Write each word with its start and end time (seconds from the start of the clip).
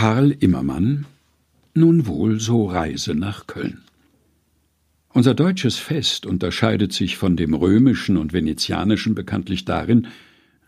Karl 0.00 0.30
Immermann 0.30 1.06
Nun 1.74 2.06
wohl 2.06 2.38
so 2.38 2.66
Reise 2.66 3.16
nach 3.16 3.48
Köln. 3.48 3.78
Unser 5.12 5.34
deutsches 5.34 5.76
Fest 5.76 6.24
unterscheidet 6.24 6.92
sich 6.92 7.16
von 7.16 7.36
dem 7.36 7.52
römischen 7.52 8.16
und 8.16 8.32
venezianischen 8.32 9.16
bekanntlich 9.16 9.64
darin, 9.64 10.06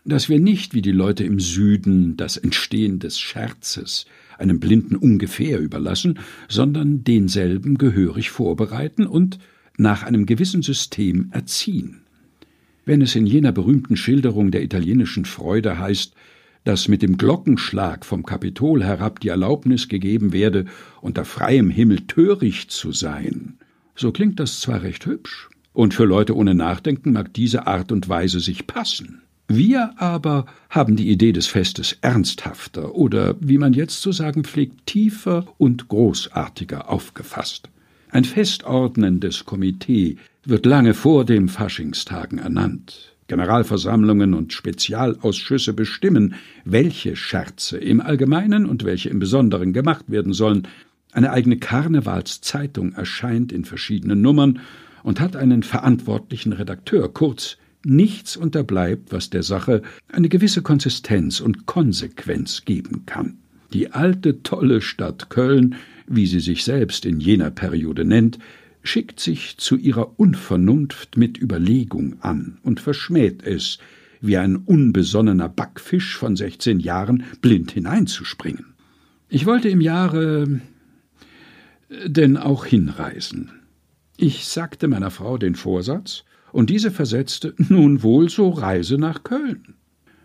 dass 0.03 0.27
wir 0.27 0.37
nicht 0.37 0.73
wie 0.73 0.81
die 0.81 0.91
Leute 0.91 1.23
im 1.23 1.39
Süden 1.39 2.17
das 2.17 2.35
Entstehen 2.35 2.99
des 2.99 3.21
Scherzes 3.21 4.05
einem 4.37 4.59
blinden 4.59 4.97
Ungefähr 4.97 5.61
überlassen, 5.61 6.19
sondern 6.49 7.05
denselben 7.05 7.77
gehörig 7.77 8.31
vorbereiten 8.31 9.07
und 9.07 9.39
nach 9.77 10.03
einem 10.03 10.25
gewissen 10.25 10.61
System 10.61 11.29
erziehen. 11.31 12.01
Wenn 12.83 13.01
es 13.01 13.15
in 13.15 13.25
jener 13.25 13.53
berühmten 13.53 13.95
Schilderung 13.95 14.51
der 14.51 14.61
italienischen 14.61 15.23
Freude 15.23 15.79
heißt, 15.79 16.15
dass 16.63 16.87
mit 16.87 17.01
dem 17.01 17.17
Glockenschlag 17.17 18.05
vom 18.05 18.23
Kapitol 18.23 18.83
herab 18.83 19.19
die 19.19 19.29
Erlaubnis 19.29 19.87
gegeben 19.87 20.31
werde, 20.33 20.65
unter 21.01 21.25
freiem 21.25 21.69
Himmel 21.69 22.01
töricht 22.07 22.71
zu 22.71 22.91
sein, 22.91 23.57
so 23.95 24.11
klingt 24.11 24.39
das 24.39 24.59
zwar 24.59 24.81
recht 24.83 25.05
hübsch, 25.05 25.49
und 25.73 25.93
für 25.93 26.05
Leute 26.05 26.35
ohne 26.35 26.53
Nachdenken 26.53 27.13
mag 27.13 27.33
diese 27.33 27.67
Art 27.67 27.91
und 27.91 28.09
Weise 28.09 28.39
sich 28.39 28.67
passen. 28.67 29.21
Wir 29.47 29.93
aber 29.97 30.45
haben 30.69 30.95
die 30.95 31.09
Idee 31.09 31.33
des 31.33 31.47
Festes 31.47 31.97
ernsthafter 32.01 32.95
oder, 32.95 33.35
wie 33.39 33.57
man 33.57 33.73
jetzt 33.73 34.01
zu 34.01 34.11
sagen 34.11 34.43
pflegt, 34.43 34.85
tiefer 34.85 35.45
und 35.57 35.87
großartiger 35.87 36.89
aufgefasst. 36.89 37.69
Ein 38.09 38.23
festordnendes 38.23 39.45
Komitee 39.45 40.17
wird 40.45 40.65
lange 40.65 40.93
vor 40.93 41.25
dem 41.25 41.49
Faschingstagen 41.49 42.39
ernannt. 42.39 43.10
Generalversammlungen 43.31 44.33
und 44.33 44.51
Spezialausschüsse 44.51 45.71
bestimmen, 45.71 46.33
welche 46.65 47.15
Scherze 47.15 47.77
im 47.77 48.01
Allgemeinen 48.01 48.65
und 48.65 48.83
welche 48.83 49.07
im 49.07 49.19
Besonderen 49.19 49.71
gemacht 49.71 50.03
werden 50.09 50.33
sollen. 50.33 50.67
Eine 51.13 51.31
eigene 51.31 51.55
Karnevalszeitung 51.55 52.91
erscheint 52.91 53.53
in 53.53 53.63
verschiedenen 53.63 54.21
Nummern 54.21 54.59
und 55.03 55.21
hat 55.21 55.37
einen 55.37 55.63
verantwortlichen 55.63 56.51
Redakteur, 56.51 57.13
kurz 57.13 57.55
nichts 57.85 58.35
unterbleibt, 58.35 59.13
was 59.13 59.29
der 59.29 59.43
Sache 59.43 59.81
eine 60.09 60.27
gewisse 60.27 60.61
Konsistenz 60.61 61.39
und 61.39 61.65
Konsequenz 61.67 62.65
geben 62.65 63.05
kann. 63.05 63.37
Die 63.71 63.93
alte 63.93 64.43
tolle 64.43 64.81
Stadt 64.81 65.29
Köln, 65.29 65.75
wie 66.05 66.25
sie 66.25 66.41
sich 66.41 66.65
selbst 66.65 67.05
in 67.05 67.21
jener 67.21 67.49
Periode 67.49 68.03
nennt, 68.03 68.39
schickt 68.83 69.19
sich 69.19 69.57
zu 69.57 69.77
ihrer 69.77 70.19
Unvernunft 70.19 71.17
mit 71.17 71.39
Überlegung 71.39 72.15
an 72.21 72.57
und 72.63 72.79
verschmäht 72.79 73.43
es, 73.43 73.79
wie 74.21 74.37
ein 74.37 74.57
unbesonnener 74.57 75.49
Backfisch 75.49 76.15
von 76.17 76.35
sechzehn 76.35 76.79
Jahren 76.79 77.23
blind 77.41 77.71
hineinzuspringen. 77.71 78.73
Ich 79.29 79.45
wollte 79.45 79.69
im 79.69 79.81
Jahre 79.81 80.61
denn 82.05 82.37
auch 82.37 82.65
hinreisen. 82.65 83.51
Ich 84.17 84.45
sagte 84.45 84.87
meiner 84.87 85.11
Frau 85.11 85.37
den 85.37 85.55
Vorsatz, 85.55 86.23
und 86.51 86.69
diese 86.69 86.91
versetzte 86.91 87.53
Nun 87.57 88.03
wohl 88.03 88.29
so 88.29 88.49
Reise 88.49 88.97
nach 88.97 89.23
Köln. 89.23 89.75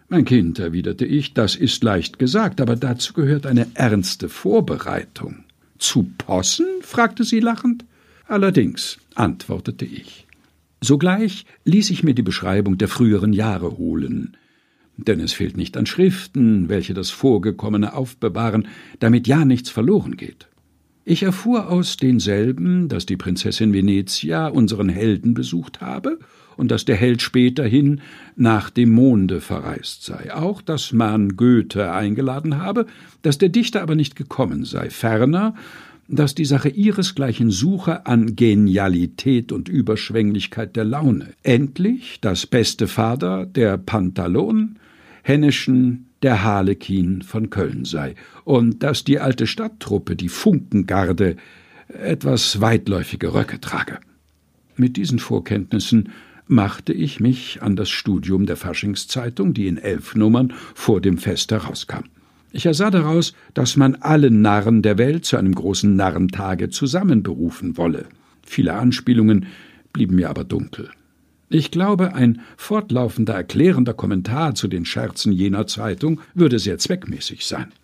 Mein 0.09 0.25
Kind, 0.25 0.59
erwiderte 0.59 1.05
ich, 1.05 1.35
das 1.35 1.57
ist 1.57 1.83
leicht 1.83 2.19
gesagt, 2.19 2.61
aber 2.61 2.77
dazu 2.77 3.13
gehört 3.13 3.47
eine 3.47 3.67
ernste 3.75 4.29
Vorbereitung. 4.29 5.45
Zu 5.79 6.11
Possen? 6.19 6.67
fragte 6.81 7.25
sie 7.25 7.41
lachend. 7.41 7.85
Allerdings, 8.29 8.99
antwortete 9.15 9.85
ich. 9.85 10.27
Sogleich 10.81 11.47
ließ 11.65 11.91
ich 11.91 12.03
mir 12.03 12.15
die 12.15 12.23
Beschreibung 12.23 12.77
der 12.77 12.89
früheren 12.89 13.33
Jahre 13.33 13.79
holen, 13.79 14.37
denn 14.97 15.21
es 15.21 15.33
fehlt 15.33 15.57
nicht 15.57 15.77
an 15.77 15.87
Schriften, 15.87 16.69
welche 16.69 16.95
das 16.95 17.11
Vorgekommene 17.11 17.95
aufbewahren, 17.95 18.67
damit 18.99 19.27
ja 19.27 19.45
nichts 19.45 19.71
verloren 19.71 20.17
geht. 20.17 20.49
Ich 21.05 21.23
erfuhr 21.23 21.71
aus 21.71 21.97
denselben, 21.97 22.89
dass 22.89 23.07
die 23.07 23.17
Prinzessin 23.17 23.73
Venezia 23.73 24.49
unseren 24.49 24.89
Helden 24.89 25.35
besucht 25.35 25.81
habe 25.81 26.19
und 26.57 26.71
dass 26.71 26.85
der 26.85 26.97
Held 26.97 27.23
späterhin 27.23 28.01
nach 28.35 28.71
dem 28.71 28.91
Monde 28.91 29.41
verreist 29.41 30.05
sei, 30.05 30.35
auch 30.35 30.63
dass 30.63 30.93
man 30.93 31.37
Goethe 31.37 31.93
eingeladen 31.93 32.59
habe, 32.59 32.87
dass 33.23 33.39
der 33.39 33.51
Dichter 33.51 33.83
aber 33.83 33.95
nicht 33.95 34.17
gekommen 34.17 34.65
sei, 34.65 34.91
ferner, 34.91 35.55
dass 36.09 36.35
die 36.35 36.45
Sache 36.45 36.69
ihresgleichen 36.69 37.51
suche 37.51 38.07
an 38.07 38.37
Genialität 38.37 39.53
und 39.53 39.69
Überschwänglichkeit 39.69 40.77
der 40.77 40.85
Laune. 40.85 41.35
Endlich 41.43 42.19
das 42.21 42.47
beste 42.47 42.87
Vater 42.87 43.47
der 43.47 43.77
Pantalon, 43.79 44.79
Henneschen 45.23 46.07
der 46.23 46.45
Harlekin 46.45 47.23
von 47.23 47.51
Köln 47.51 47.85
sei 47.85 48.15
und 48.45 48.83
dass 48.83 49.05
die 49.05 49.19
alte 49.19 49.47
Stadttruppe, 49.47 50.17
die 50.17 50.29
Funkengarde, 50.29 51.37
etwas 51.89 52.61
weitläufige 52.61 53.35
Röcke 53.35 53.61
trage. 53.61 53.99
Mit 54.77 54.97
diesen 54.97 55.19
Vorkenntnissen 55.19 56.11
machte 56.47 56.93
ich 56.93 57.21
mich 57.21 57.63
an 57.63 57.77
das 57.77 57.91
Studium 57.91 58.47
der 58.47 58.57
Faschingszeitung, 58.57 59.55
die 59.55 59.67
in 59.67 59.79
elf 59.79 60.15
Nummern 60.15 60.53
vor 60.75 61.01
dem 61.01 61.19
Fest 61.19 61.51
herauskam. 61.51 62.05
Ich 62.57 62.65
ersah 62.65 62.91
daraus, 62.91 63.35
dass 63.53 63.77
man 63.77 63.97
alle 63.97 64.31
Narren 64.31 64.81
der 64.81 64.97
Welt 64.97 65.27
zu 65.27 65.37
einem 65.37 65.55
großen 65.55 65.95
Narrentage 65.95 66.71
zusammenberufen 66.71 67.77
wolle. 67.77 68.07
Viele 68.47 68.73
Anspielungen 68.73 69.45
blieben 69.93 70.15
mir 70.15 70.31
aber 70.31 70.43
dunkel. 70.43 70.89
Ich 71.51 71.71
glaube, 71.71 72.15
ein 72.15 72.41
fortlaufender 72.57 73.35
erklärender 73.35 73.93
Kommentar 73.93 74.55
zu 74.55 74.69
den 74.69 74.87
Scherzen 74.87 75.33
jener 75.33 75.67
Zeitung 75.67 76.23
würde 76.33 76.59
sehr 76.59 76.79
zweckmäßig 76.79 77.45
sein. 77.45 77.75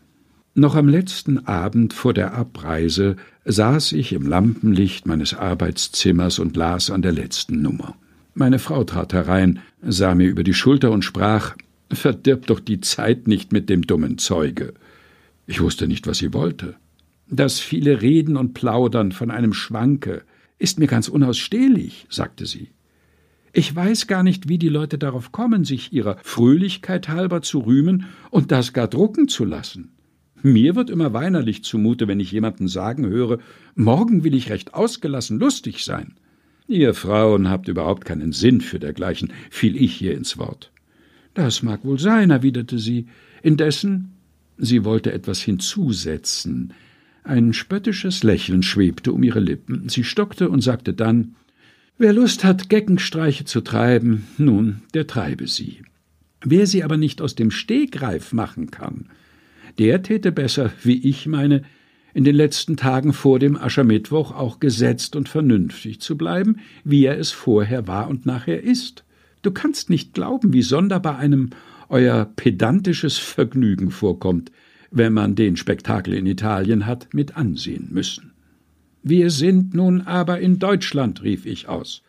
Noch 0.55 0.75
am 0.75 0.89
letzten 0.89 1.47
Abend 1.47 1.93
vor 1.93 2.15
der 2.15 2.33
Abreise 2.33 3.17
saß 3.45 3.93
ich 3.93 4.15
im 4.15 4.27
Lampenlicht 4.27 5.07
meines 5.07 5.35
Arbeitszimmers 5.35 6.39
und 6.39 6.57
las 6.57 6.89
an 6.89 7.03
der 7.03 7.13
letzten 7.13 7.61
Nummer. 7.61 7.95
Meine 8.33 8.59
Frau 8.59 8.85
trat 8.85 9.13
herein, 9.13 9.59
sah 9.83 10.15
mir 10.15 10.31
über 10.31 10.45
die 10.45 10.55
Schulter 10.55 10.93
und 10.93 11.05
sprach 11.05 11.57
Verdirb 11.95 12.47
doch 12.47 12.61
die 12.61 12.81
Zeit 12.81 13.29
nicht 13.29 13.53
mit 13.53 13.69
dem 13.69 13.83
dummen 13.83 14.19
Zeuge. 14.19 14.75
Ich 15.47 15.61
wusste 15.61 15.87
nicht, 15.87 16.07
was 16.07 16.19
sie 16.19 16.33
wollte. 16.33 16.77
Das 17.29 17.61
viele 17.61 18.03
Reden 18.03 18.37
und 18.37 18.55
Plaudern 18.55 19.13
von 19.13 19.31
einem 19.31 19.53
Schwanke 19.53 20.23
ist 20.59 20.79
mir 20.79 20.87
ganz 20.87 21.09
unausstehlich, 21.09 22.07
sagte 22.09 22.47
sie. 22.47 22.71
Ich 23.53 23.75
weiß 23.75 24.07
gar 24.07 24.23
nicht, 24.23 24.49
wie 24.49 24.59
die 24.59 24.71
Leute 24.71 24.97
darauf 24.97 25.31
kommen, 25.31 25.65
sich 25.65 25.93
ihrer 25.93 26.17
Fröhlichkeit 26.23 27.09
halber 27.09 27.43
zu 27.43 27.61
rühmen 27.61 28.07
und 28.31 28.51
das 28.51 28.73
gar 28.73 28.89
drucken 28.89 29.29
zu 29.29 29.45
lassen. 29.45 29.93
Mir 30.43 30.75
wird 30.75 30.91
immer 30.91 31.13
weinerlich 31.13 31.63
zumute, 31.63 32.09
wenn 32.09 32.19
ich 32.19 32.33
jemanden 32.33 32.67
sagen 32.67 33.07
höre, 33.07 33.39
morgen 33.75 34.25
will 34.25 34.35
ich 34.35 34.51
recht 34.51 34.75
ausgelassen 34.75 35.39
lustig 35.39 35.85
sein. 35.85 36.15
Ihr 36.67 36.95
Frauen 36.95 37.51
habt 37.51 37.69
überhaupt 37.69 38.05
keinen 38.05 38.33
Sinn 38.33 38.61
für 38.61 38.79
dergleichen, 38.79 39.33
fiel 39.51 39.77
ich 39.77 39.95
hier 39.95 40.15
ins 40.15 40.39
Wort. 40.39 40.72
Das 41.35 41.63
mag 41.63 41.85
wohl 41.85 41.99
sein, 41.99 42.31
erwiderte 42.31 42.79
sie. 42.79 43.07
Indessen, 43.43 44.13
sie 44.59 44.85
wollte 44.85 45.13
etwas 45.13 45.41
hinzusetzen. 45.41 46.75
Ein 47.25 47.53
spöttisches 47.53 48.23
Lächeln 48.23 48.63
schwebte 48.63 49.13
um 49.13 49.23
ihre 49.23 49.41
Lippen. 49.41 49.89
Sie 49.89 50.05
stockte 50.05 50.49
und 50.49 50.61
sagte 50.61 50.93
dann 50.93 51.35
Wer 51.99 52.13
Lust 52.13 52.43
hat, 52.43 52.69
Geckenstreiche 52.69 53.45
zu 53.45 53.61
treiben, 53.61 54.27
nun, 54.37 54.83
der 54.95 55.07
treibe 55.07 55.47
sie. 55.47 55.83
Wer 56.45 56.67
sie 56.67 56.83
aber 56.83 56.97
nicht 56.97 57.23
aus 57.23 57.35
dem 57.37 57.51
Stegreif 57.51 58.33
machen 58.33 58.71
kann, 58.71 59.07
der 59.79 60.03
täte 60.03 60.33
besser, 60.33 60.73
wie 60.83 60.99
ich 61.09 61.27
meine, 61.27 61.63
in 62.15 62.25
den 62.25 62.35
letzten 62.35 62.77
Tagen 62.77 63.13
vor 63.13 63.39
dem 63.39 63.57
Aschermittwoch 63.57 64.33
auch 64.33 64.61
gesetzt 64.61 65.17
und 65.17 65.29
vernünftig 65.29 66.01
zu 66.01 66.17
bleiben, 66.17 66.59
wie 66.85 67.05
er 67.05 67.19
es 67.19 67.31
vorher 67.31 67.87
war 67.87 68.09
und 68.09 68.27
nachher 68.27 68.63
ist. 68.63 69.05
Du 69.43 69.51
kannst 69.51 69.91
nicht 69.91 70.15
glauben, 70.15 70.53
wie 70.53 70.63
sonderbar 70.63 71.19
einem 71.19 71.51
euer 71.89 72.25
pedantisches 72.37 73.19
Vergnügen 73.19 73.91
vorkommt, 73.91 74.51
wenn 74.91 75.13
man 75.13 75.35
den 75.35 75.57
Spektakel 75.57 76.15
in 76.15 76.27
Italien 76.27 76.87
hat 76.87 77.13
mit 77.13 77.37
ansehen 77.37 77.89
müssen. 77.91 78.33
Wir 79.03 79.31
sind 79.31 79.75
nun 79.75 80.03
aber 80.03 80.41
in 80.41 80.59
Deutschland, 80.59 81.23
rief 81.23 81.45
ich 81.45 81.69
aus. 81.69 82.03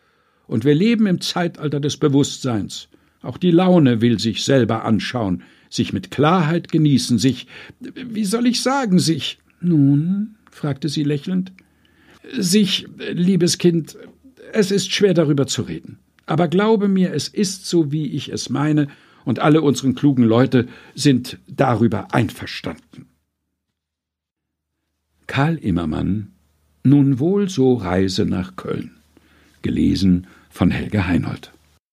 Und 0.46 0.64
wir 0.64 0.74
leben 0.74 1.06
im 1.06 1.20
Zeitalter 1.20 1.80
des 1.80 1.96
Bewusstseins. 1.96 2.88
Auch 3.20 3.38
die 3.38 3.50
Laune 3.50 4.00
will 4.00 4.18
sich 4.20 4.44
selber 4.44 4.84
anschauen, 4.84 5.42
sich 5.70 5.92
mit 5.92 6.10
Klarheit 6.10 6.70
genießen, 6.70 7.18
sich, 7.18 7.48
wie 7.80 8.24
soll 8.24 8.46
ich 8.46 8.62
sagen, 8.62 8.98
sich. 8.98 9.38
Nun? 9.60 10.36
fragte 10.50 10.88
sie 10.88 11.02
lächelnd. 11.02 11.52
Sich, 12.38 12.86
liebes 13.12 13.58
Kind, 13.58 13.96
es 14.52 14.70
ist 14.70 14.92
schwer 14.92 15.14
darüber 15.14 15.46
zu 15.46 15.62
reden. 15.62 15.98
Aber 16.26 16.48
glaube 16.48 16.88
mir, 16.88 17.12
es 17.12 17.28
ist 17.28 17.66
so, 17.66 17.92
wie 17.92 18.06
ich 18.06 18.30
es 18.30 18.48
meine, 18.48 18.88
und 19.24 19.38
alle 19.38 19.62
unseren 19.62 19.94
klugen 19.94 20.24
Leute 20.24 20.68
sind 20.94 21.38
darüber 21.46 22.12
einverstanden. 22.14 23.06
Karl 25.26 25.56
Immermann 25.56 26.32
nun 26.82 27.18
wohl 27.18 27.48
so 27.48 27.74
Reise 27.74 28.26
nach 28.26 28.56
Köln. 28.56 28.98
Gelesen 29.62 30.26
von 30.50 30.70
Helge 30.70 31.06
Heinold. 31.06 31.53